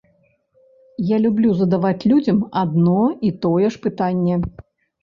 Я 1.09 1.17
люблю 1.25 1.51
задаваць 1.59 2.07
людзям 2.11 2.43
адно 2.65 2.99
і 3.29 3.33
тое 3.47 3.67
ж 3.73 3.85
пытанне. 3.87 4.43